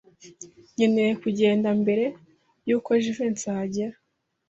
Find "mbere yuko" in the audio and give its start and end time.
1.81-2.89